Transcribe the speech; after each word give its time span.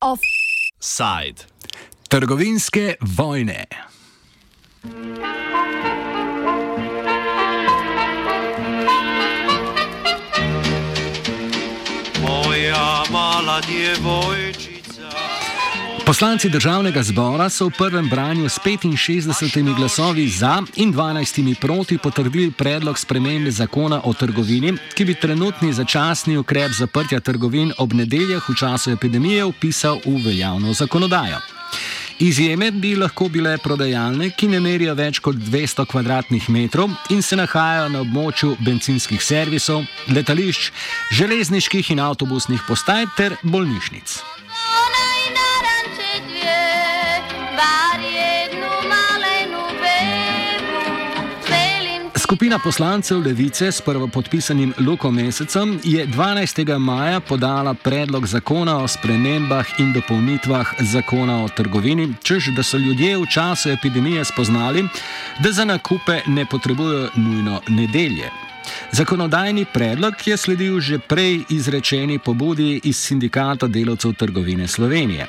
Offside. 0.00 1.42
Trgovinske 2.08 2.94
vojne. 3.00 3.64
Moja 12.22 13.04
mala 13.10 13.60
djevojčica. 13.60 14.43
Poslanci 16.14 16.48
državnega 16.48 17.02
zbora 17.02 17.48
so 17.50 17.66
v 17.66 17.72
prvem 17.74 18.08
branju 18.08 18.48
s 18.48 18.58
65 18.62 19.74
glasovi 19.74 20.28
za 20.28 20.62
in 20.76 20.92
12 20.94 21.54
proti 21.60 21.98
potrdili 21.98 22.50
predlog 22.50 22.98
spremembe 22.98 23.50
zakona 23.50 24.00
o 24.04 24.12
trgovini, 24.12 24.76
ki 24.94 25.04
bi 25.04 25.14
trenutni 25.14 25.72
začasni 25.72 26.36
ukrep 26.36 26.70
zaprtja 26.78 27.20
trgovin 27.20 27.72
ob 27.78 27.92
nedeljah 27.92 28.48
v 28.48 28.54
času 28.54 28.90
epidemije 28.90 29.44
upisal 29.44 29.98
v 30.06 30.22
veljavno 30.24 30.72
zakonodajo. 30.72 31.40
Izjeme 32.18 32.70
bi 32.70 32.94
lahko 32.96 33.28
bile 33.28 33.58
prodajalne, 33.58 34.30
ki 34.30 34.48
ne 34.48 34.60
merijo 34.60 34.94
več 34.94 35.18
kot 35.18 35.34
200 35.34 35.82
km2 35.84 36.90
in 37.10 37.22
se 37.22 37.36
nahajajo 37.36 37.88
na 37.88 38.04
območju 38.06 38.56
benzinskih 38.60 39.22
servisov, 39.22 39.82
letališč, 40.14 40.70
železniških 41.10 41.90
in 41.90 42.06
avtobusnih 42.06 42.62
postaj 42.68 43.10
ter 43.16 43.34
bolnišnic. 43.42 44.33
Skupina 52.34 52.58
poslancev 52.58 53.18
Levice 53.18 53.72
s 53.72 53.80
prvopodpisanim 53.80 54.72
Luko 54.86 55.10
Mesecem 55.10 55.80
je 55.84 56.06
12. 56.06 56.78
maja 56.78 57.20
podala 57.20 57.74
predlog 57.74 58.26
zakona 58.26 58.78
o 58.78 58.88
spremembah 58.88 59.66
in 59.78 59.92
dopolnitvah 59.92 60.66
zakona 60.80 61.44
o 61.44 61.48
trgovini, 61.48 62.08
čež 62.22 62.48
da 62.56 62.62
so 62.62 62.76
ljudje 62.76 63.18
v 63.18 63.26
času 63.30 63.70
epidemije 63.70 64.24
spoznali, 64.24 64.82
da 65.38 65.52
za 65.52 65.64
nakupe 65.64 66.20
ne 66.26 66.46
potrebujejo 66.46 67.08
nujno 67.16 67.60
nedelje. 67.68 68.30
Zakonodajni 68.92 69.64
predlog 69.64 70.14
je 70.26 70.36
sledil 70.36 70.80
že 70.80 70.98
prej 70.98 71.44
izrečeni 71.48 72.18
pobudi 72.18 72.80
iz 72.84 72.96
Sindikata 72.96 73.66
delavcev 73.66 74.12
trgovine 74.12 74.68
Slovenije. 74.68 75.26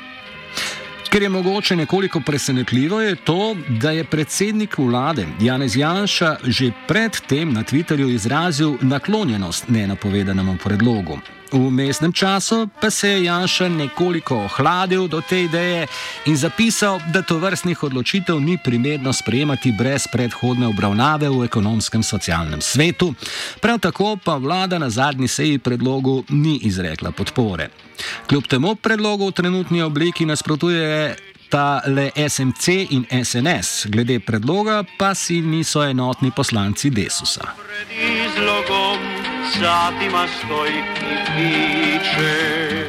Ker 1.16 1.24
je 1.24 1.30
mogoče 1.30 1.76
nekoliko 1.76 2.20
presenetljivo, 2.20 3.02
je 3.02 3.16
to, 3.16 3.56
da 3.70 3.92
je 3.92 4.04
predsednik 4.04 4.78
vlade 4.78 5.26
Janez 5.42 5.78
Janša 5.78 6.36
že 6.44 6.72
predtem 6.88 7.54
na 7.54 7.64
Twitterju 7.64 8.10
izrazil 8.10 8.76
naklonjenost 8.82 9.70
nenapovedanemu 9.70 10.58
predlogu. 10.64 11.20
V 11.52 11.70
mestnem 11.72 12.14
času 12.14 12.68
pa 12.82 12.90
se 12.90 13.10
je 13.10 13.24
Janša 13.24 13.70
nekoliko 13.70 14.36
ohladil 14.36 15.08
do 15.08 15.22
te 15.22 15.44
ideje 15.44 15.88
in 16.26 16.38
zapisal, 16.38 17.00
da 17.14 17.22
to 17.22 17.38
vrstnih 17.38 17.84
odločitev 17.84 18.40
ni 18.40 18.58
primerno 18.58 19.14
sprejemati 19.14 19.72
brez 19.72 20.08
predhodne 20.12 20.68
obravnave 20.68 21.30
v 21.30 21.46
ekonomskem 21.46 22.04
socialnem 22.04 22.62
svetu. 22.62 23.14
Prav 23.62 23.80
tako 23.80 24.18
pa 24.24 24.36
vlada 24.36 24.80
na 24.80 24.90
zadnji 24.90 25.28
seji 25.28 25.58
predlogu 25.58 26.24
ni 26.30 26.58
izrekla 26.58 27.12
podpore. 27.12 27.70
Kljub 28.28 28.48
temu 28.48 28.76
predlogu 28.76 29.28
v 29.28 29.32
trenutni 29.32 29.82
obliki 29.82 30.26
nasprotuje 30.26 31.16
ta 31.50 31.82
le 31.88 32.12
SMC 32.30 32.68
in 32.90 33.06
SNS, 33.24 33.86
glede 33.86 34.20
predloga 34.20 34.84
pa 34.98 35.14
si 35.16 35.42
niso 35.42 35.84
enotni 35.84 36.32
poslanci 36.32 36.90
Desusa. 36.90 37.54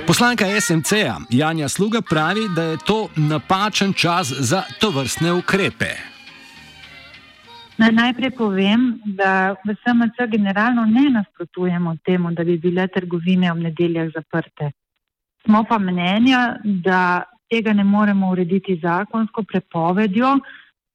Poslanka 0.06 0.44
SMC-a 0.60 1.16
Janja 1.30 1.68
Sluga 1.68 2.00
pravi, 2.10 2.48
da 2.56 2.62
je 2.62 2.76
to 2.86 3.08
napačen 3.16 3.92
čas 3.92 4.32
za 4.32 4.62
to 4.80 4.90
vrstne 4.90 5.32
ukrepe. 5.32 5.90
Naj 7.76 7.92
najprej 7.92 8.30
povem, 8.30 9.00
da 9.04 9.52
v 9.52 9.74
SMC 9.74 10.30
generalno 10.30 10.84
ne 10.84 11.10
nasprotujemo 11.10 11.96
temu, 12.04 12.32
da 12.32 12.44
bi 12.44 12.58
bile 12.58 12.88
trgovine 12.88 13.52
ob 13.52 13.58
nedeljah 13.58 14.08
zaprte. 14.14 14.70
Smo 15.44 15.64
pa 15.68 15.78
mnenja, 15.78 16.56
da 16.64 17.22
tega 17.50 17.72
ne 17.72 17.84
moremo 17.84 18.30
urediti 18.30 18.80
zakonsko 18.82 19.42
prepovedjo, 19.42 20.38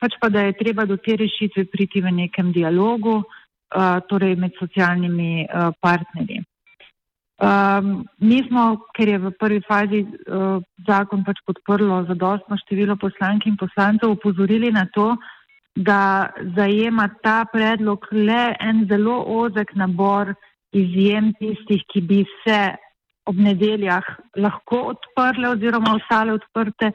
pač 0.02 0.18
pa 0.22 0.30
da 0.30 0.42
je 0.42 0.58
treba 0.58 0.86
do 0.86 0.98
te 0.98 1.16
rešitve 1.16 1.66
priti 1.66 2.02
v 2.02 2.12
nekem 2.12 2.52
dialogu, 2.52 3.22
torej 4.10 4.36
med 4.36 4.58
socialnimi 4.60 5.46
uh, 5.46 5.70
partnerji. 5.80 6.42
Um, 7.42 8.04
mi 8.22 8.44
smo, 8.46 8.86
ker 8.94 9.10
je 9.10 9.18
v 9.18 9.32
prvi 9.34 9.62
fazi 9.66 10.04
uh, 10.06 10.60
zakon 10.86 11.24
pač 11.26 11.40
podprlo 11.42 12.04
zadostno 12.06 12.54
število 12.60 12.94
poslank 13.02 13.48
in 13.50 13.56
poslancev, 13.58 14.14
upozorili 14.14 14.70
na 14.70 14.84
to, 14.94 15.16
da 15.74 16.30
zajema 16.54 17.08
ta 17.24 17.40
predlog 17.50 18.06
le 18.14 18.54
en 18.62 18.86
zelo 18.86 19.24
ozek 19.42 19.74
nabor 19.74 20.36
izjem 20.70 21.32
tistih, 21.40 21.82
ki 21.90 22.02
bi 22.06 22.20
se 22.44 22.60
ob 23.26 23.42
nedeljah 23.42 24.06
lahko 24.38 24.84
odprle 24.94 25.56
oziroma 25.56 25.96
ostale 25.98 26.38
odprte. 26.38 26.92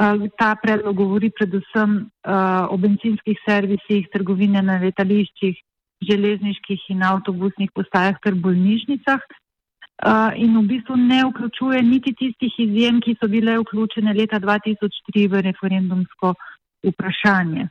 Uh, 0.00 0.24
ta 0.40 0.54
predlog 0.62 0.96
govori 0.96 1.28
predvsem 1.28 2.00
uh, 2.24 2.72
o 2.72 2.80
benzinskih 2.80 3.36
servisih, 3.44 4.08
trgovine 4.08 4.64
na 4.64 4.80
letališčih, 4.80 5.60
železniških 6.08 6.90
in 6.94 7.02
avtobusnih 7.02 7.70
postajah 7.74 8.18
ter 8.24 8.34
bolnišnicah 8.34 9.20
uh, 9.20 10.30
in 10.36 10.56
v 10.58 10.64
bistvu 10.72 10.96
ne 10.96 11.22
vključuje 11.28 11.82
niti 11.82 12.14
tistih 12.18 12.58
izjem, 12.66 13.00
ki 13.00 13.16
so 13.20 13.28
bile 13.28 13.58
vključene 13.62 14.14
leta 14.14 14.40
2003 14.40 15.28
v 15.30 15.42
referendumsko 15.48 16.34
vprašanje. 16.90 17.68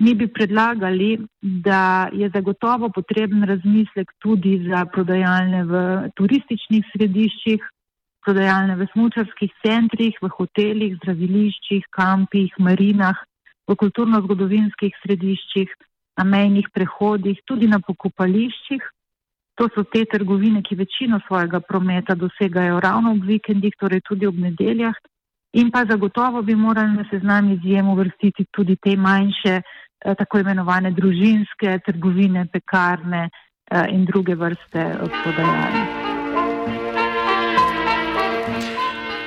Mi 0.00 0.14
bi 0.14 0.26
predlagali, 0.32 1.18
da 1.40 2.08
je 2.12 2.30
zagotovo 2.34 2.88
potreben 2.88 3.44
razmislek 3.44 4.12
tudi 4.18 4.54
za 4.68 4.86
prodajalne 4.92 5.64
v 5.68 5.82
turističnih 6.16 6.86
središčih, 6.92 7.66
prodajalne 8.24 8.78
v 8.80 8.86
smučarskih 8.92 9.52
centrih, 9.64 10.16
v 10.22 10.30
hotelih, 10.38 10.96
zdraviliščih, 11.02 11.84
kampih, 11.96 12.56
marinah, 12.58 13.20
v 13.68 13.76
kulturno-zgodovinskih 13.76 14.96
središčih, 15.04 15.68
na 16.18 16.24
mejnih 16.24 16.68
prehodih, 16.74 17.38
tudi 17.44 17.68
na 17.68 17.80
pokopališčih. 17.80 18.82
To 19.60 19.68
so 19.74 19.84
te 19.84 20.04
trgovine, 20.08 20.62
ki 20.62 20.74
večino 20.76 21.20
svojega 21.26 21.60
prometa 21.60 22.14
dosegajo 22.14 22.80
ravno 22.80 23.12
ob 23.12 23.24
vikendih, 23.28 23.74
torej 23.78 24.00
tudi 24.08 24.26
ob 24.26 24.38
nedeljah. 24.38 24.94
In 25.52 25.70
pa 25.70 25.84
zagotovo 25.84 26.42
bi 26.42 26.54
morali 26.54 26.96
na 26.96 27.04
seznam 27.10 27.52
izjem 27.52 27.88
uvrstiti 27.88 28.46
tudi 28.54 28.76
te 28.76 28.96
manjše 28.96 29.60
Eh, 30.00 30.14
tako 30.16 30.38
imenovane 30.40 30.90
družinske 30.96 31.78
trgovine, 31.84 32.46
pekarne 32.52 33.26
eh, 33.28 33.84
in 33.92 34.06
druge 34.08 34.34
vrste 34.34 34.86
prodajalne. 35.22 36.09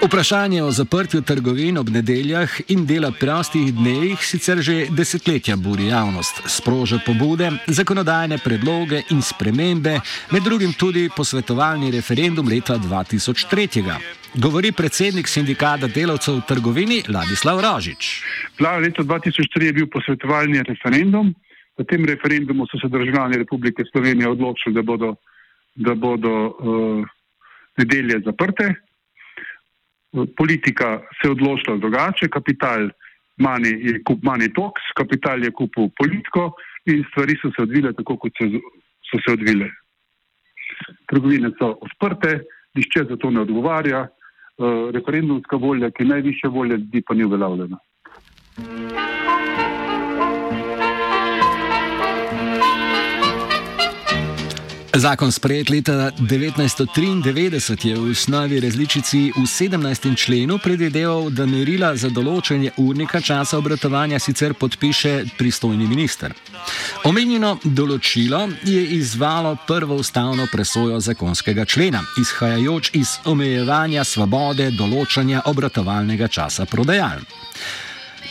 Vprašanje 0.05 0.63
o 0.63 0.71
zaprtju 0.71 1.21
trgovin 1.21 1.77
ob 1.77 1.89
nedeljah 1.89 2.49
in 2.67 2.85
dela 2.85 3.11
prostih 3.19 3.73
dnevih 3.73 4.19
sicer 4.19 4.59
že 4.61 4.87
desetletja 4.91 5.55
buri 5.55 5.87
javnost, 5.87 6.41
sproža 6.47 6.99
pobude, 7.05 7.51
zakonodajne 7.67 8.37
predloge 8.43 9.01
in 9.09 9.21
spremembe, 9.21 9.99
med 10.31 10.43
drugim 10.43 10.73
tudi 10.73 11.09
posvetovalni 11.15 11.91
referendum 11.91 12.47
leta 12.47 12.75
2003 12.77 13.95
govori 14.35 14.71
predsednik 14.71 15.27
sindikata 15.27 15.87
delavcev 15.87 16.35
v 16.35 16.45
trgovini 16.47 17.03
Ladislav 17.07 17.61
Rožič. 17.61 18.23
Leta 18.59 19.03
2003 19.03 19.65
je 19.65 19.73
bil 19.73 19.87
posvetovalni 19.87 20.63
referendum. 20.67 21.33
V 21.77 21.83
tem 21.89 22.06
referendumu 22.06 22.67
so 22.67 22.77
se 22.77 22.88
državljani 22.88 23.38
Republike 23.38 23.83
Slovenije 23.91 24.29
odločili, 24.29 24.75
da 24.75 24.81
bodo, 24.81 25.15
da 25.75 25.95
bodo 25.95 26.33
uh, 26.47 27.06
nedelje 27.77 28.19
zaprte. 28.25 28.75
Politika 30.38 31.00
se 31.21 31.30
odločila 31.31 31.77
drugače, 31.77 32.30
kapital 32.30 32.89
mani 33.38 33.69
je 33.69 34.00
kup 34.06 34.24
mani 34.24 34.51
toks, 34.54 34.92
kapital 34.95 35.44
je 35.44 35.51
kupil 35.51 35.89
politiko 35.98 36.51
in 36.86 37.04
stvari 37.12 37.38
so 37.42 37.50
se 37.56 37.63
odvile 37.63 37.94
tako, 37.94 38.18
kot 38.18 38.31
se, 38.38 38.50
so 39.10 39.21
se 39.25 39.33
odvile. 39.33 39.71
Trgovine 41.10 41.50
so 41.57 41.74
odprte, 41.81 42.44
nišče 42.75 43.07
za 43.10 43.18
to 43.18 43.31
ne 43.31 43.42
odgovarja, 43.42 44.07
Eh, 44.54 44.92
referendumska 44.94 45.57
volja, 45.57 45.89
ki 45.92 46.04
je 46.04 46.07
najvišja 46.07 46.50
volja 46.50 46.75
ljudi, 46.75 47.01
pa 47.01 47.13
ni 47.13 47.24
uveljavljena. 47.25 47.77
Zakon 54.95 55.31
sprejet 55.31 55.69
leta 55.69 56.12
1993 56.12 57.88
je 57.88 57.95
v 57.95 58.12
osnovi 58.12 58.60
različici 58.60 59.31
v 59.36 59.42
17. 59.42 60.16
členu 60.18 60.60
predvideval, 60.62 61.31
da 61.34 61.48
merila 61.50 61.95
za 61.98 62.12
določanje 62.13 62.75
urnika 62.78 63.18
časa 63.22 63.57
obratovanja 63.57 64.19
sicer 64.22 64.54
podpiše 64.54 65.34
pristojni 65.38 65.88
minister. 65.90 66.36
Omenjeno 67.10 67.57
določilo 67.63 68.45
je 68.62 68.84
izvalo 69.00 69.56
prvo 69.68 69.98
ustavno 69.98 70.45
presojo 70.51 71.00
zakonskega 71.01 71.66
člena, 71.66 72.04
izhajajoč 72.22 72.92
iz 72.94 73.18
omejevanja 73.25 74.06
svobode 74.06 74.69
določanja 74.78 75.42
obratovalnega 75.50 76.28
časa 76.28 76.69
prodajaln. 76.69 77.25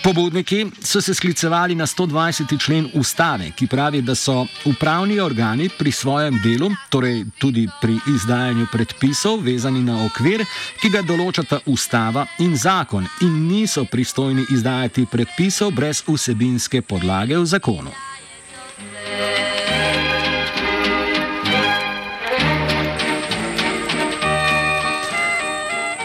Pobudniki 0.03 0.67
so 0.83 1.01
se 1.01 1.15
sklicevali 1.15 1.75
na 1.75 1.87
120. 1.87 2.65
člen 2.65 2.91
ustave, 2.95 3.51
ki 3.51 3.67
pravi, 3.67 4.03
da 4.03 4.15
so 4.15 4.47
upravni 4.65 5.21
organi 5.21 5.69
pri 5.79 5.93
svojem 5.93 6.41
delu, 6.45 6.71
torej 6.91 7.25
tudi 7.39 7.69
pri 7.81 7.95
izdajanju 8.15 8.67
predpisov, 8.73 9.39
vezani 9.41 9.83
na 9.83 10.05
okvir, 10.05 10.43
ki 10.83 10.91
ga 10.91 11.05
določata 11.07 11.61
ustava 11.67 12.27
in 12.39 12.57
zakon, 12.57 13.07
in 13.23 13.47
niso 13.47 13.85
pristojni 13.85 14.47
izdajati 14.51 15.07
predpisov 15.07 15.71
brez 15.71 16.03
vsebinske 16.09 16.83
podlage 16.83 17.39
v 17.39 17.47
zakonu. 17.47 17.95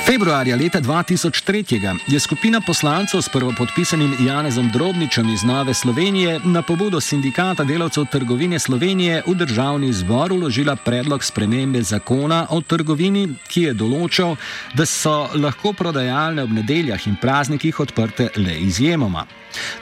Februarja 0.07 0.55
leta 0.55 0.79
2003 0.81 1.99
je 2.07 2.19
skupina 2.19 2.61
poslancev 2.61 3.21
s 3.21 3.29
prvopodpisanim 3.29 4.15
Janezom 4.27 4.69
Drobničem 4.71 5.33
iz 5.33 5.43
Nove 5.43 5.73
Slovenije 5.73 6.39
na 6.45 6.61
pobudo 6.61 7.01
Sindikata 7.01 7.63
delavcev 7.63 8.05
trgovine 8.11 8.59
Slovenije 8.59 9.23
v 9.27 9.35
državni 9.35 9.93
zbor 9.93 10.31
uložila 10.31 10.75
predlog 10.75 11.23
spremembe 11.23 11.81
zakona 11.81 12.47
o 12.49 12.61
trgovini, 12.61 13.27
ki 13.47 13.61
je 13.61 13.73
določal, 13.73 14.37
da 14.73 14.85
so 14.85 15.27
lahko 15.35 15.73
prodajalne 15.73 16.43
ob 16.43 16.55
nedeljah 16.55 17.07
in 17.07 17.19
praznikih 17.21 17.79
odprte 17.79 18.29
le 18.37 18.55
izjemoma. 18.59 19.25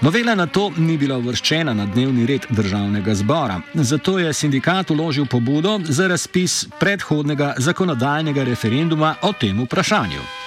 Novela 0.02 0.36
na 0.36 0.48
to 0.48 0.72
ni 0.78 0.98
bila 0.98 1.18
uvrščena 1.18 1.74
na 1.74 1.86
dnevni 1.86 2.26
red 2.26 2.48
državnega 2.50 3.16
zbora, 3.16 3.62
zato 3.74 4.20
je 4.20 4.34
sindikat 4.34 4.92
uložil 4.92 5.26
pobudo 5.26 5.80
za 5.84 6.08
razpis 6.08 6.66
predhodnega 6.80 7.54
zakonodajnega 7.58 8.44
referenduma 8.44 9.16
o 9.22 9.34
tem 9.34 9.64
vprašanju. 9.64 10.45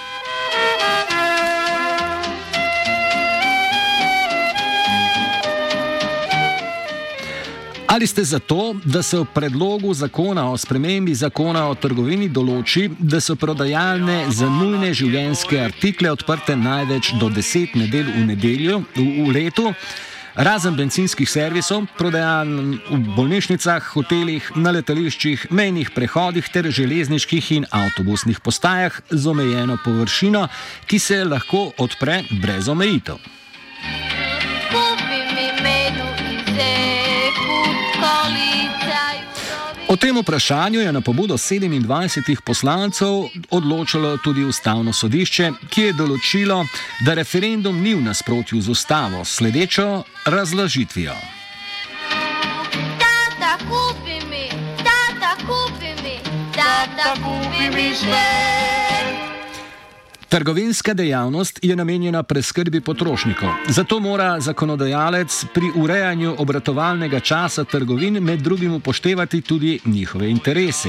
Ali 7.88 8.06
ste 8.06 8.24
za 8.24 8.38
to, 8.38 8.74
da 8.84 9.02
se 9.02 9.16
v 9.18 9.24
predlogu 9.34 9.94
zakona 9.94 10.50
o 10.50 10.56
spremembi 10.56 11.14
zakona 11.14 11.62
o 11.68 11.74
trgovini 11.74 12.28
določi, 12.28 12.90
da 12.98 13.16
so 13.20 13.32
prodajalne 13.32 14.26
za 14.28 14.48
nujne 14.52 14.90
življenjske 14.92 15.56
artikle 15.60 16.10
odprte 16.12 16.56
največ 16.56 17.14
do 17.16 17.30
10 17.32 17.78
nedelj 17.80 18.10
v, 18.12 18.26
nedeljo, 18.28 18.82
v, 18.92 19.06
v 19.22 19.32
letu? 19.38 19.72
Razen 20.36 20.76
benzinskih 20.76 21.26
servisov, 21.26 21.88
prodajaln 21.96 22.76
v 22.76 23.00
bolnišnicah, 23.16 23.88
hotelih, 23.96 24.52
na 24.60 24.76
letališčih, 24.76 25.48
mejnih 25.48 25.94
prehodih 25.96 26.52
ter 26.52 26.68
železniških 26.68 27.50
in 27.56 27.66
avtobusnih 27.72 28.44
postajah 28.44 29.00
z 29.08 29.32
omejeno 29.32 29.80
površino, 29.80 30.44
ki 30.84 31.00
se 31.00 31.24
lahko 31.24 31.70
odpre 31.80 32.20
brez 32.44 32.68
omejitev. 32.68 33.37
Tem 39.98 40.18
vprašanju 40.18 40.80
je 40.80 40.92
na 40.92 41.00
pobudo 41.00 41.34
27 41.34 42.40
poslancev 42.40 43.08
odločilo 43.50 44.16
tudi 44.16 44.44
ustavno 44.44 44.92
sodišče, 44.92 45.50
ki 45.70 45.82
je 45.82 45.92
določilo, 45.92 46.62
da 47.06 47.14
referendum 47.14 47.82
ni 47.82 47.94
v 47.94 48.04
nasprotju 48.06 48.60
z 48.60 48.70
ustavo, 48.70 49.24
sledečo 49.24 50.04
razložitvijo. 50.26 51.16
Tata, 52.98 53.56
kupi 53.66 54.20
mi, 54.30 54.46
tata, 54.84 55.34
kupi 55.46 55.94
mi, 56.02 56.18
tata, 56.54 57.14
kupi 57.22 57.74
mi 57.74 57.90
še. 57.94 58.87
Trgovinska 60.28 60.94
dejavnost 60.94 61.58
je 61.62 61.76
namenjena 61.76 62.22
preskrbi 62.22 62.80
potrošnikov, 62.80 63.48
zato 63.68 64.00
mora 64.00 64.40
zakonodajalec 64.40 65.44
pri 65.54 65.70
urejanju 65.76 66.34
obratovalnega 66.38 67.20
časa 67.20 67.64
trgovin 67.64 68.20
med 68.22 68.40
drugim 68.40 68.74
upoštevati 68.74 69.40
tudi 69.40 69.78
njihove 69.84 70.30
interese. 70.30 70.88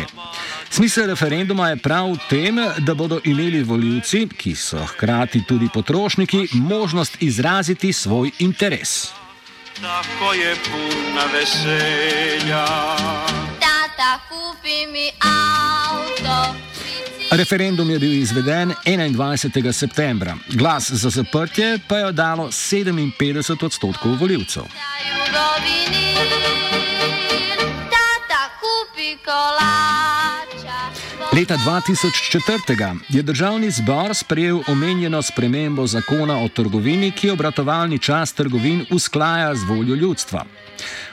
Smisel 0.69 1.07
referenduma 1.07 1.69
je 1.69 1.77
prav 1.77 2.11
v 2.11 2.17
tem, 2.29 2.59
da 2.77 2.93
bodo 2.93 3.19
imeli 3.23 3.63
voljivci, 3.63 4.27
ki 4.37 4.55
so 4.55 4.85
hkrati 4.85 5.43
tudi 5.47 5.69
potrošniki, 5.73 6.47
možnost 6.53 7.17
izraziti 7.21 7.93
svoj 7.93 8.31
interes. 8.39 9.07
Tako 9.81 10.33
je 10.33 10.55
puna 10.55 11.25
veselja. 11.33 12.65
Tata, 13.59 14.19
kupi 14.29 14.91
mi 14.91 15.11
avto. 15.23 15.68
Referendum 17.31 17.89
je 17.89 17.99
bil 17.99 18.13
izveden 18.13 18.73
21. 18.85 19.71
septembra, 19.71 20.37
glas 20.47 20.91
za 20.91 21.09
zaprtje 21.09 21.79
pa 21.87 21.97
je 21.97 22.11
dalo 22.11 22.47
57 22.47 23.65
odstotkov 23.65 24.15
voljivcev. 24.19 24.63
Leta 31.33 31.57
2004 31.57 32.97
je 33.09 33.21
državni 33.21 33.71
zbor 33.71 34.15
sprejel 34.15 34.59
omenjeno 34.67 35.21
spremembo 35.21 35.87
zakona 35.87 36.37
o 36.37 36.47
trgovini, 36.47 37.11
ki 37.11 37.29
obratovalni 37.29 37.99
čas 37.99 38.33
trgovin 38.33 38.85
usklaja 38.91 39.55
z 39.55 39.63
voljo 39.63 39.95
ljudstva. 39.95 40.45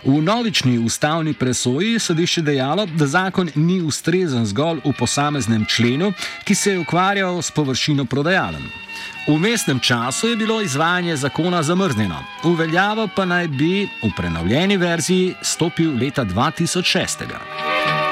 V 0.05 0.23
novični 0.23 0.79
ustavni 0.79 1.35
presoji 1.35 1.93
je 1.93 1.99
sodišče 1.99 2.43
dejalo, 2.43 2.87
da 2.87 3.07
zakon 3.07 3.51
ni 3.55 3.83
ustrezen 3.83 4.47
zgolj 4.47 4.81
v 4.85 4.93
posameznem 4.99 5.67
členu, 5.69 6.13
ki 6.45 6.55
se 6.55 6.73
je 6.73 6.79
ukvarjal 6.79 7.43
s 7.43 7.51
površino 7.51 8.05
prodajalem. 8.05 8.65
V 9.29 9.39
mestnem 9.39 9.81
času 9.81 10.29
je 10.29 10.37
bilo 10.37 10.61
izvajanje 10.63 11.17
zakona 11.17 11.63
zamrznjeno, 11.63 12.25
uveljavo 12.45 13.09
pa 13.17 13.25
naj 13.25 13.49
bi 13.49 13.89
v 14.03 14.11
prenovljeni 14.17 14.77
verziji 14.77 15.35
stopil 15.43 15.99
leta 15.99 16.25
2006. 16.25 18.06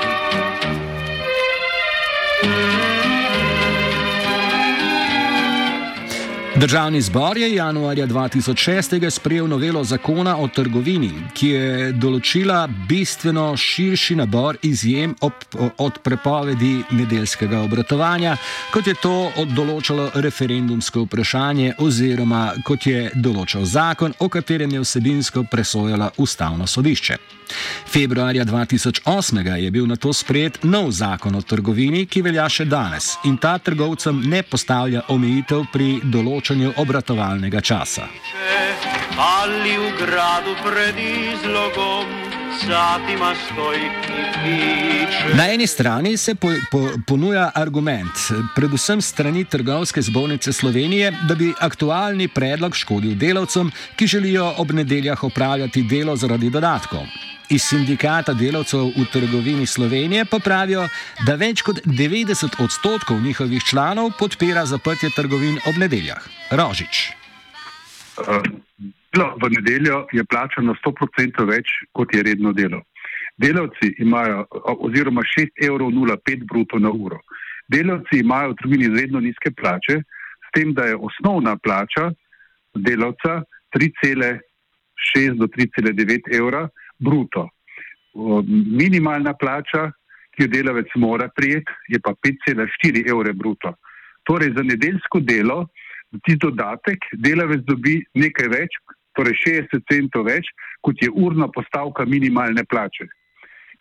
Državni 6.56 7.00
zbor 7.00 7.38
je 7.38 7.54
januarja 7.54 8.06
2006 8.06 9.10
sprejel 9.10 9.48
novelo 9.48 9.84
zakona 9.84 10.36
o 10.38 10.48
trgovini, 10.48 11.10
ki 11.34 11.48
je 11.48 11.92
določila 11.92 12.68
bistveno 12.88 13.56
širši 13.58 14.14
nabor 14.20 14.56
izjem 14.62 15.16
ob, 15.20 15.32
od 15.78 15.98
prepovedi 16.06 16.76
nedeljskega 16.90 17.58
obratovanja, 17.66 18.36
kot 18.70 18.86
je 18.86 18.94
to 19.02 19.16
določalo 19.50 20.12
referendumsko 20.14 21.08
vprašanje 21.08 21.74
oziroma 21.82 22.52
kot 22.64 22.86
je 22.86 23.08
določal 23.14 23.66
zakon, 23.66 24.14
o 24.20 24.28
katerem 24.30 24.78
je 24.78 24.84
vsebinsko 24.86 25.48
presojala 25.50 26.12
ustavno 26.22 26.70
sodišče. 26.70 27.18
Februarja 27.86 28.44
2008 28.44 29.56
je 29.56 29.70
bil 29.70 29.86
na 29.86 29.96
to 29.96 30.12
sprejet 30.12 30.64
nov 30.64 30.90
zakon 30.90 31.34
o 31.34 31.42
trgovini, 31.42 32.06
ki 32.06 32.22
velja 32.22 32.48
še 32.48 32.64
danes 32.64 33.14
in 33.24 33.36
ta 33.36 33.58
trgovcem 33.58 34.22
ne 34.30 34.42
postavlja 34.42 35.06
omejitev 35.14 35.66
pri 35.72 36.00
določanju 36.04 36.74
obratovalnega 36.82 37.60
časa. 37.60 38.08
Ali 39.18 39.76
v 39.78 39.90
gradu 40.00 40.56
pred 40.64 40.98
izlogom. 40.98 42.33
Na 45.36 45.52
eni 45.52 45.66
strani 45.66 46.16
se 46.16 46.34
po, 46.34 46.48
po, 46.70 46.88
ponuja 47.06 47.50
argument, 47.54 48.10
predvsem 48.54 49.00
strani 49.02 49.44
Trgovske 49.44 50.02
zbornice 50.02 50.52
Slovenije, 50.52 51.10
da 51.28 51.34
bi 51.34 51.52
aktualni 51.60 52.28
predlog 52.28 52.76
škodil 52.76 53.14
delavcem, 53.18 53.70
ki 53.96 54.06
želijo 54.06 54.54
ob 54.58 54.70
nedeljah 54.70 55.24
opravljati 55.24 55.82
delo 55.82 56.16
zaradi 56.16 56.50
dodatkov. 56.50 57.06
Iz 57.50 57.62
sindikata 57.62 58.32
delavcev 58.32 58.92
v 58.96 59.06
trgovini 59.12 59.66
Slovenije 59.66 60.24
pa 60.24 60.38
pravijo, 60.38 60.88
da 61.26 61.34
več 61.34 61.62
kot 61.62 61.82
90 61.84 62.62
odstotkov 62.64 63.20
njihovih 63.20 63.62
članov 63.70 64.12
podpira 64.18 64.66
zaprtje 64.66 65.10
trgovin 65.16 65.58
ob 65.66 65.76
nedeljah. 65.76 66.22
Rožič. 66.50 67.10
Delo 69.14 69.36
v 69.38 69.50
nedeljo 69.50 70.06
je 70.12 70.24
plačano 70.24 70.74
100% 70.74 71.46
več, 71.46 71.70
kot 71.92 72.14
je 72.14 72.22
redno 72.22 72.52
delo. 72.52 72.82
Delavci 73.38 73.94
imajo 74.02 74.46
oziroma 74.82 75.22
6,05 75.22 75.66
evrov 75.68 75.92
bruto 76.46 76.78
na 76.78 76.90
uro. 76.90 77.20
Delavci 77.68 78.18
imajo 78.20 78.50
v 78.50 78.56
trgovini 78.58 78.84
izredno 78.90 79.20
nizke 79.20 79.50
plače, 79.50 80.02
s 80.46 80.50
tem, 80.52 80.74
da 80.74 80.84
je 80.86 80.96
osnovna 80.96 81.56
plača 81.56 82.10
delavca 82.74 83.42
3,6 83.76 85.38
do 85.38 85.46
3,9 85.46 86.34
evra 86.38 86.68
bruto. 86.98 87.48
Minimalna 88.14 89.34
plača 89.34 89.92
ki 90.34 90.42
jo 90.42 90.48
delavec 90.50 90.90
mora 90.98 91.28
prijeti, 91.28 91.72
je 91.88 92.00
pa 92.02 92.10
5,4 92.10 93.10
evre 93.10 93.32
bruto. 93.32 93.74
Torej, 94.26 94.54
za 94.56 94.62
nedeljsko 94.62 95.20
delo, 95.20 95.66
ti 96.26 96.36
dodatek, 96.36 97.06
delavec 97.12 97.62
dobi 97.68 98.00
nekaj 98.14 98.48
več, 98.50 98.78
torej 99.16 99.36
60 99.46 99.84
centov 99.90 100.26
več, 100.28 100.50
kot 100.82 101.00
je 101.02 101.10
urna 101.10 101.48
postavka 101.48 102.04
minimalne 102.04 102.64
plače. 102.64 103.06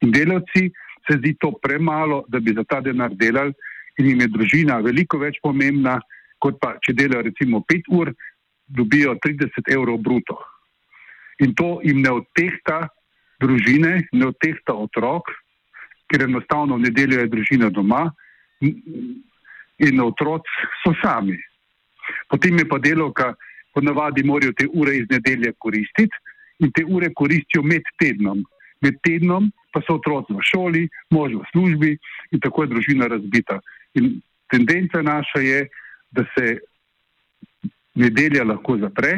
In 0.02 0.12
delavci 0.12 0.70
se 1.08 1.18
zdi 1.18 1.36
to 1.40 1.52
premalo, 1.62 2.24
da 2.28 2.40
bi 2.40 2.54
za 2.56 2.64
ta 2.64 2.82
denar 2.82 3.14
delali, 3.16 3.54
in 4.00 4.10
jim 4.10 4.22
je 4.22 4.30
družina 4.34 4.80
veliko 4.82 5.20
več 5.22 5.38
pomembna, 5.44 6.00
kot 6.42 6.58
pa 6.62 6.76
če 6.84 6.96
delajo 6.98 7.28
recimo 7.30 7.62
5 7.70 7.92
ur, 7.94 8.12
dobijo 8.68 9.16
30 9.22 9.70
evrov 9.74 10.00
bruto. 10.02 10.38
In 11.44 11.54
to 11.56 11.80
jim 11.84 12.02
ne 12.02 12.12
odtehta 12.14 12.88
družine, 13.42 14.08
ne 14.12 14.28
odtehta 14.30 14.74
otrok, 14.74 15.30
ker 16.10 16.26
enostavno 16.28 16.78
v 16.78 16.88
nedeljo 16.88 17.22
je 17.22 17.32
družina 17.32 17.70
doma 17.74 18.06
in 18.64 20.02
otroci 20.02 20.68
so 20.84 20.94
sami. 21.02 21.38
Potem 22.30 22.60
je 22.60 22.68
pa 22.70 22.80
delovka, 22.80 23.34
ponavadi 23.74 24.24
morajo 24.24 24.54
te 24.58 24.68
ure 24.74 24.98
iz 24.98 25.08
nedelje 25.10 25.54
koristiti 25.58 26.16
in 26.60 26.72
te 26.72 26.86
ure 26.86 27.10
koristijo 27.14 27.64
med 27.64 27.88
tednom. 28.00 28.44
Med 28.82 29.00
tednom 29.04 29.52
pa 29.74 29.82
so 29.82 29.98
otroci 29.98 30.36
v 30.38 30.46
šoli, 30.46 30.84
mož 31.10 31.34
v 31.34 31.46
službi 31.52 31.92
in 32.32 32.40
tako 32.40 32.64
je 32.64 32.74
družina 32.76 33.08
razbita. 33.10 33.60
In 33.98 34.20
tendenca 34.52 35.02
naša 35.02 35.42
je, 35.42 35.68
da 36.14 36.26
se 36.36 36.60
nedelja 37.96 38.44
lahko 38.46 38.78
zapre, 38.78 39.14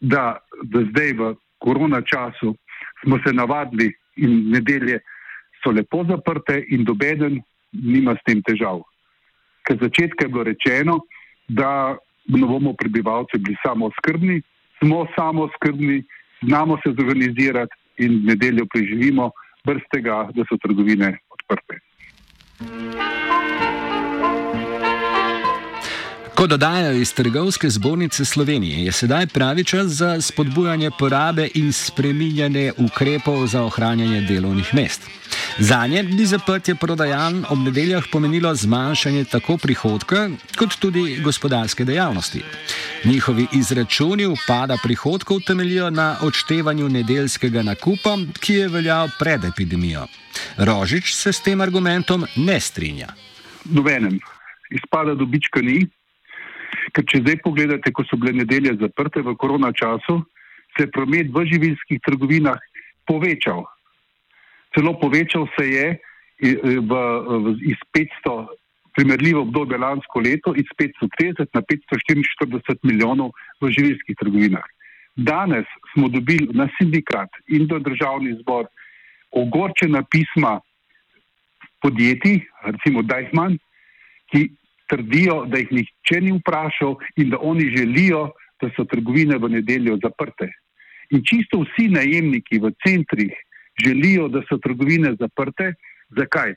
da, 0.00 0.36
da 0.62 0.82
zdaj 0.90 1.12
v 1.16 1.34
korona 1.58 2.02
času 2.02 2.54
smo 3.02 3.18
se 3.24 3.32
navadili 3.32 3.92
in 4.16 4.50
nedelje 4.52 5.00
so 5.62 5.70
lepo 5.70 6.04
zaprte 6.04 6.60
in 6.68 6.84
dobeden 6.84 7.40
nima 7.72 8.14
s 8.14 8.24
tem 8.24 8.42
težav. 8.42 8.82
Ker 9.64 9.78
začetka 9.80 10.24
je 10.26 10.32
bilo 10.32 10.44
rečeno, 10.44 11.00
da 11.48 11.96
ne 12.28 12.46
bomo 12.46 12.72
prebivalci 12.72 13.38
bili 13.38 13.56
samo 13.62 13.90
skrbni, 13.98 14.42
smo 14.78 15.06
samo 15.16 15.48
skrbni, 15.54 16.02
znamo 16.42 16.76
se 16.82 16.94
zorganizirati 16.98 17.74
in 17.98 18.22
nedeljo 18.24 18.66
preživimo, 18.72 19.30
brez 19.64 19.82
tega, 19.92 20.28
da 20.34 20.44
so 20.48 20.56
trgovine 20.62 21.18
odprte. 21.30 21.80
Ko 26.38 26.46
dodajajo 26.46 26.92
iz 26.92 27.14
Trgovske 27.14 27.70
zbornice 27.70 28.24
Slovenije, 28.24 28.84
je 28.84 28.92
sedaj 28.92 29.26
pravi 29.26 29.64
čas 29.64 29.86
za 29.86 30.20
spodbujanje 30.20 30.90
porabe 30.98 31.48
in 31.54 31.72
spreminjanje 31.72 32.72
ukrepov 32.76 33.46
za 33.46 33.64
ohranjanje 33.64 34.20
delovnih 34.20 34.74
mest. 34.74 35.02
Za 35.58 35.86
nje 35.86 36.02
bi 36.02 36.26
zaprtje 36.26 36.74
prodajaln 36.74 37.44
ob 37.50 37.58
nedeljah 37.58 38.04
pomenilo 38.12 38.54
zmanjšanje 38.54 39.24
tako 39.24 39.56
prihodka, 39.56 40.30
kot 40.58 40.78
tudi 40.78 41.18
gospodarske 41.24 41.84
dejavnosti. 41.84 42.42
Njihovi 43.04 43.46
izračuni 43.52 44.26
upada 44.26 44.78
prihodkov 44.82 45.40
temeljijo 45.40 45.90
na 45.90 46.16
odštevanju 46.22 46.88
nedeljskega 46.88 47.62
nakupa, 47.62 48.16
ki 48.40 48.54
je 48.54 48.68
veljal 48.68 49.10
pred 49.18 49.44
epidemijo. 49.44 50.06
Rožič 50.56 51.14
se 51.14 51.32
s 51.32 51.40
tem 51.40 51.60
argumentom 51.60 52.26
ne 52.36 52.60
strinja. 52.60 53.08
Nobenem. 53.64 54.20
Izpada 54.70 55.14
dobička 55.14 55.60
ni, 55.60 55.88
ker 56.92 57.04
če 57.08 57.22
zdaj 57.22 57.40
pogledate, 57.44 57.92
ko 57.92 58.04
so 58.08 58.16
bile 58.20 58.36
nedelje 58.36 58.76
zaprte 58.80 59.22
v 59.24 59.34
korona 59.36 59.72
času, 59.72 60.20
se 60.76 60.86
je 60.86 60.92
promet 60.94 61.32
v 61.32 61.44
živilskih 61.48 62.00
trgovinah 62.04 62.60
povečal 63.08 63.64
celo 64.74 64.94
povečal 65.00 65.48
se 65.58 65.66
je 65.66 65.86
v, 66.40 66.80
v, 66.86 66.92
iz 67.66 67.78
500, 67.92 68.46
primerljivo 68.94 69.42
obdobje 69.42 69.78
lansko 69.78 70.20
leto, 70.20 70.54
iz 70.54 70.66
530 70.78 71.46
na 71.54 71.62
544 71.62 72.78
milijonov 72.82 73.32
v 73.60 73.70
živilskih 73.70 74.16
trgovinah. 74.18 74.64
Danes 75.16 75.66
smo 75.92 76.08
dobili 76.08 76.48
na 76.54 76.68
sindikat 76.78 77.30
in 77.48 77.66
do 77.66 77.78
državni 77.78 78.38
zbor 78.42 78.66
ogorčena 79.30 80.02
pisma 80.10 80.60
podjetij, 81.82 82.42
recimo 82.64 83.02
Dajhman, 83.02 83.58
ki 84.30 84.50
trdijo, 84.88 85.44
da 85.46 85.58
jih 85.58 85.72
nihče 85.72 86.20
ni 86.20 86.32
vprašal 86.38 86.96
in 87.16 87.30
da 87.30 87.38
oni 87.40 87.68
želijo, 87.76 88.30
da 88.62 88.70
so 88.76 88.84
trgovine 88.84 89.38
v 89.38 89.50
nedeljo 89.58 89.98
zaprte. 90.02 90.50
In 91.10 91.22
čisto 91.24 91.62
vsi 91.64 91.88
najemniki 91.88 92.58
v 92.58 92.72
centrih 92.84 93.34
želijo, 93.84 94.28
da 94.28 94.42
so 94.48 94.58
trgovine 94.58 95.14
zaprte. 95.20 95.72
Zakaj? 96.16 96.54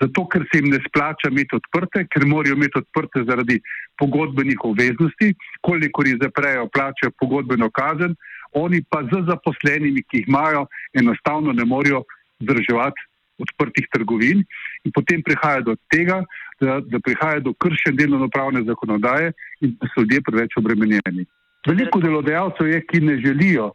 Zato, 0.00 0.26
ker 0.28 0.44
se 0.50 0.58
jim 0.60 0.70
ne 0.72 0.80
splača 0.88 1.30
imeti 1.30 1.56
odprte, 1.56 2.04
ker 2.12 2.26
morajo 2.28 2.56
imeti 2.56 2.78
odprte 2.82 3.22
zaradi 3.28 3.60
pogodbenih 4.00 4.64
obveznosti, 4.68 5.32
kolikor 5.64 6.08
jih 6.08 6.18
zaprejo, 6.22 6.68
plačajo 6.68 7.14
pogodbeno 7.20 7.70
kazen, 7.70 8.16
oni 8.52 8.82
pa 8.90 9.02
z 9.08 9.22
zaposlenimi, 9.28 10.02
ki 10.04 10.20
jih 10.20 10.28
imajo, 10.28 10.66
enostavno 11.00 11.52
ne 11.52 11.64
morejo 11.64 12.02
zdrževati 12.40 13.08
odprtih 13.42 13.88
trgovin 13.92 14.44
in 14.84 14.92
potem 14.94 15.22
prihaja 15.22 15.60
do 15.64 15.76
tega, 15.92 16.22
da, 16.60 16.80
da 16.80 17.00
prihaja 17.04 17.40
do 17.40 17.52
kršen 17.52 17.96
delovno-pravne 17.96 18.64
zakonodaje 18.68 19.32
in 19.60 19.74
da 19.80 19.88
so 19.92 20.04
ljudje 20.04 20.22
preveč 20.28 20.56
obremenjeni. 20.56 21.26
Veliko 21.66 22.00
delodajalcev 22.00 22.70
je, 22.70 22.80
ki 22.86 23.02
ne 23.04 23.18
želijo 23.20 23.72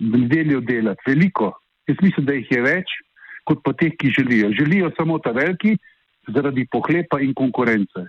v 0.00 0.24
nedeljo 0.24 0.60
delati, 0.60 1.02
veliko, 1.06 1.52
Jaz 1.86 1.96
mislim, 2.02 2.26
da 2.26 2.34
jih 2.34 2.48
je 2.50 2.62
več 2.62 2.94
kot 3.46 3.62
pa 3.62 3.72
teh, 3.78 3.94
ki 3.98 4.10
želijo. 4.18 4.50
Želijo 4.58 4.90
samo 4.96 5.18
ta 5.22 5.30
veliki, 5.30 5.76
zaradi 6.34 6.66
pohlepa 6.70 7.20
in 7.22 7.34
konkurence. 7.34 8.08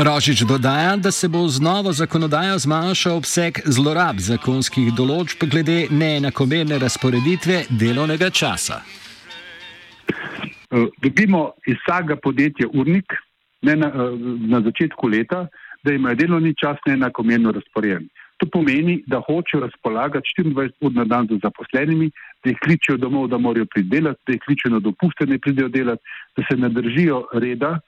Rožič 0.00 0.48
dodaja, 0.48 0.96
da 0.96 1.12
se 1.12 1.28
bo 1.28 1.44
z 1.48 1.60
novo 1.60 1.92
zakonodajo 1.92 2.58
zmanjšal 2.58 3.16
obseg 3.20 3.60
zlorab 3.68 4.16
zakonskih 4.16 4.96
določb 4.96 5.44
glede 5.44 5.92
neenakomerne 5.92 6.80
razporeditve 6.80 7.68
delovnega 7.68 8.30
časa. 8.32 8.80
Eh, 8.80 10.88
dobimo 11.04 11.52
iz 11.68 11.76
vsakega 11.82 12.16
podjetja 12.16 12.72
urnik 12.72 13.12
na, 13.60 13.76
na 14.54 14.62
začetku 14.64 15.08
leta, 15.08 15.48
da 15.84 15.92
imajo 15.92 16.16
delovni 16.16 16.54
čas 16.56 16.80
neenakomerno 16.88 17.52
razporejen. 17.52 18.08
To 18.40 18.48
pomeni, 18.48 19.04
da 19.06 19.20
hočejo 19.20 19.60
razpolagati 19.66 20.32
24 20.40 20.72
ur 20.80 20.92
na 20.96 21.04
dan 21.04 21.28
z 21.28 21.36
zaposlenimi, 21.44 22.08
da 22.40 22.54
jih 22.54 22.60
kličijo 22.64 22.96
domov, 22.96 23.28
da 23.28 23.36
morajo 23.36 23.68
priti 23.68 23.92
delati, 23.92 24.20
da 24.26 24.32
jih 24.32 24.40
kličijo 24.46 24.72
na 24.72 24.80
dopuste, 24.80 25.26
da 25.26 25.32
ne 25.32 25.38
pridejo 25.38 25.68
delati, 25.68 26.02
da 26.36 26.42
se 26.48 26.56
ne 26.56 26.68
držijo 26.72 27.26
reda. 27.36 27.80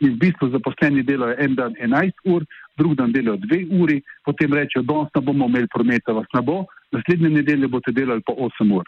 In 0.00 0.14
v 0.14 0.18
bistvu 0.22 0.50
zaposleni 0.52 1.02
delajo 1.02 1.34
en 1.38 1.54
dan 1.58 1.74
11 1.80 2.22
ur, 2.30 2.44
drug 2.78 2.94
dan 2.94 3.12
delajo 3.12 3.36
2 3.46 3.80
uri, 3.80 4.02
potem 4.24 4.52
rečejo, 4.54 4.82
da 4.82 4.94
danes 4.94 5.14
ne 5.14 5.22
bomo 5.26 5.48
imeli 5.48 5.70
prometa, 5.74 6.12
vas 6.12 6.28
ne 6.34 6.42
bo, 6.42 6.64
naslednje 6.92 7.30
nedelje 7.30 7.68
boste 7.68 7.92
delali 7.92 8.22
po 8.26 8.32
8 8.32 8.74
ur. 8.74 8.84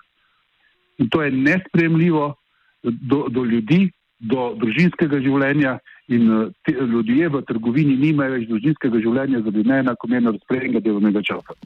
In 0.98 1.08
to 1.08 1.22
je 1.22 1.30
nespremljivo 1.30 2.34
do, 2.82 3.26
do 3.28 3.44
ljudi, 3.44 3.90
do 4.20 4.52
družinskega 4.60 5.20
življenja 5.24 5.78
in 6.12 6.28
eh, 6.30 6.52
te, 6.66 6.76
ljudje 6.76 7.28
v 7.28 7.42
trgovini 7.48 7.96
nimajo 7.96 8.36
več 8.36 8.48
družinskega 8.50 9.00
življenja, 9.00 9.40
da 9.40 9.54
bi 9.54 9.64
neenakomerno 9.64 10.36
razporedili 10.36 10.84
delovnega 10.84 11.24
časa. 11.24 11.56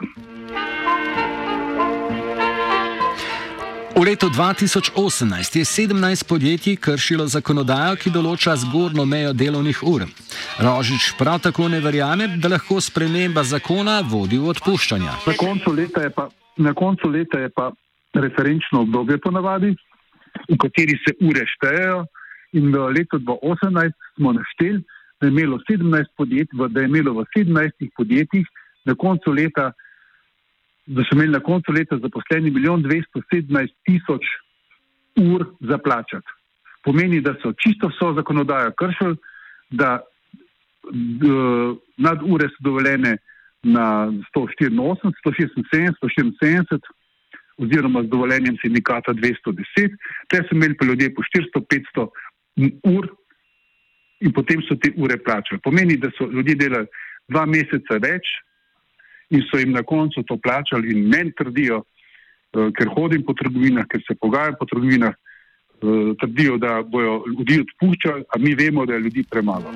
V 4.04 4.06
letu 4.06 4.28
2018 4.28 5.56
je 5.56 5.64
17 5.64 6.28
podjetij 6.28 6.76
kršilo 6.76 7.25
zakonodajo, 7.25 7.94
ki 7.96 8.11
določa 8.12 8.52
zgornjo 8.61 9.06
mejo 9.08 9.30
delovnih 9.32 9.78
ur. 9.80 10.02
Rožič 10.61 11.06
prav 11.16 11.38
tako 11.46 11.70
ne 11.73 11.80
verjame, 11.80 12.26
da 12.37 12.50
lahko 12.52 12.82
sprememba 12.84 13.40
zakona 13.49 13.94
vodi 14.04 14.37
v 14.37 14.50
odpuščanje. 14.52 15.08
Na 15.08 15.37
koncu 15.40 15.73
leta 15.73 16.04
je 16.04 16.11
pa, 16.12 16.28
koncu 16.76 17.08
leta 17.14 17.40
je 17.46 17.49
pa 17.49 17.70
referenčno 18.26 18.82
obdobje 18.84 19.16
ponavadi, 19.25 19.73
v 20.52 20.58
kateri 20.61 20.99
se 21.00 21.16
ure 21.25 21.49
štejejo. 21.54 22.04
In 22.61 22.68
v 22.76 22.84
letu 22.99 23.23
2018 23.25 23.96
smo 24.18 24.34
našteli, 24.37 24.84
da 25.16 25.30
je 25.30 25.32
imelo 25.32 25.62
17 25.64 26.12
podjetij, 26.20 26.61
da 26.61 26.84
je 26.84 26.92
imelo 26.92 27.16
v 27.23 27.25
17 27.32 27.88
podjetjih 27.96 28.52
na 28.84 29.00
koncu 29.00 29.32
leta, 29.32 29.73
da 30.87 31.03
so 31.03 31.17
imeli 31.17 31.33
na 31.33 31.41
koncu 31.41 31.73
leta 31.73 31.99
zaposleni 31.99 32.50
1 32.50 32.83
217 32.83 33.75
tisoč 33.85 34.25
ur 35.17 35.47
za 35.61 35.79
plačati. 35.79 36.29
Pomeni, 36.85 37.21
da 37.21 37.35
so 37.43 37.53
čisto 37.53 37.88
vso 37.88 38.12
zakonodajo 38.14 38.73
kršili, 38.73 39.17
da 39.71 40.00
nad 41.97 42.19
ure 42.23 42.49
so 42.49 42.61
dovoljene 42.61 43.17
na 43.62 44.12
184, 44.37 45.12
176, 45.25 45.95
174 46.03 46.79
oziroma 47.57 48.03
z 48.03 48.07
dovoljenjem 48.07 48.57
sindikata 48.62 49.12
210, 49.12 49.97
te 50.29 50.37
so 50.37 50.57
imeli 50.57 50.76
pa 50.76 50.85
ljudje 50.85 51.14
po 51.14 51.23
400, 51.23 52.09
500 52.57 52.97
ur 52.97 53.09
in 54.21 54.33
potem 54.33 54.62
so 54.69 54.76
te 54.76 54.93
ure 54.97 55.17
plačali. 55.17 55.61
Pomeni, 55.62 55.97
da 55.97 56.11
so 56.19 56.26
ljudje 56.31 56.55
delali 56.55 56.87
dva 57.29 57.47
meseca 57.47 57.99
več 58.03 58.29
in 59.35 59.45
so 59.50 59.59
jim 59.59 59.73
na 59.75 59.83
koncu 59.83 60.23
to 60.23 60.38
plačali 60.43 60.95
in 60.95 61.09
meni 61.11 61.33
trdijo, 61.37 61.83
ker 62.55 62.91
hodim 62.97 63.25
po 63.26 63.35
trgovinah, 63.35 63.87
ker 63.91 64.03
se 64.07 64.14
pogajam 64.21 64.55
po 64.59 64.67
trgovinah, 64.71 65.14
trdijo, 66.21 66.59
da 66.62 66.83
bojo 66.83 67.23
ljudi 67.29 67.61
odpuščali, 67.67 68.25
a 68.31 68.38
mi 68.38 68.55
vemo, 68.55 68.87
da 68.87 68.95
je 68.95 69.07
ljudi 69.09 69.25
premalo. 69.31 69.75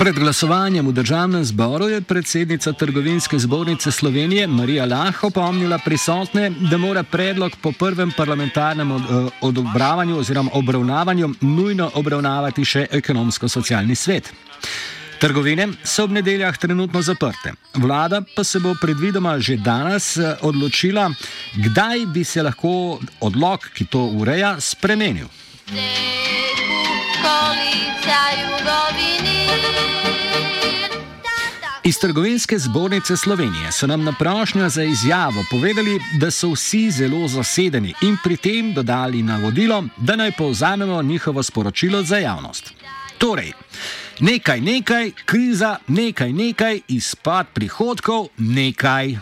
Pred 0.00 0.16
glasovanjem 0.16 0.86
v 0.88 0.92
državnem 0.96 1.44
zboru 1.44 1.88
je 1.92 2.00
predsednica 2.00 2.72
Trgovinske 2.72 3.38
zbornice 3.38 3.92
Slovenije 3.92 4.46
Marija 4.46 4.86
Lah 4.88 5.24
opomnila 5.24 5.78
prisotne, 5.78 6.50
da 6.70 6.78
mora 6.80 7.02
predlog 7.02 7.52
po 7.60 7.72
prvem 7.72 8.12
parlamentarnem 8.16 8.92
eh, 8.92 9.00
odobravanju 9.40 10.16
oziroma 10.18 10.50
obravnavanju 10.54 11.28
nujno 11.40 11.90
obravnavati 11.94 12.64
še 12.64 12.86
ekonomsko-socialni 12.90 13.94
svet. 13.94 14.32
Trgovine 15.20 15.68
so 15.84 16.08
ob 16.08 16.16
nedeljah 16.16 16.56
trenutno 16.56 17.02
zaprte. 17.02 17.52
Vlada 17.74 18.22
pa 18.36 18.44
se 18.44 18.58
bo 18.58 18.72
predvidoma 18.80 19.36
že 19.38 19.56
danes 19.56 20.16
eh, 20.16 20.32
odločila, 20.40 21.10
kdaj 21.60 22.06
bi 22.06 22.24
se 22.24 22.42
lahko 22.42 22.98
odlog, 23.20 23.68
ki 23.76 23.84
to 23.84 24.06
ureja, 24.16 24.56
spremenil. 24.60 25.28
Iz 31.90 31.98
trgovinske 31.98 32.58
zbornice 32.58 33.16
Slovenije 33.16 33.72
so 33.72 33.86
nam 33.86 34.04
na 34.04 34.12
prošnjo 34.18 34.68
za 34.68 34.82
izjavo 34.82 35.44
povedali, 35.50 36.00
da 36.20 36.30
so 36.30 36.52
vsi 36.52 36.90
zelo 36.90 37.28
zasedeni 37.28 37.94
in 38.02 38.16
pri 38.24 38.36
tem 38.36 38.74
dodali 38.74 39.22
navodilo, 39.22 39.84
da 39.96 40.16
naj 40.16 40.32
povzamemo 40.38 41.02
njihovo 41.02 41.42
sporočilo 41.42 42.02
za 42.02 42.18
javnost. 42.18 42.72
Torej, 43.18 43.52
nekaj, 44.20 44.60
nekaj, 44.60 45.10
kriza, 45.24 45.76
nekaj, 45.88 46.32
nekaj, 46.32 46.80
izpad 46.88 47.46
prihodkov, 47.54 48.28
nekaj. 48.38 49.16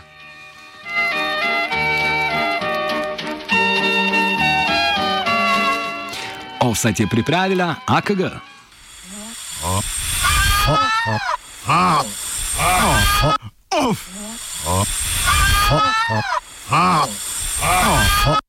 Offset 6.59 6.99
je 6.99 7.07
pripravila 7.07 7.75
AKG. 7.85 8.21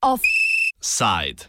Offside. 0.02 1.47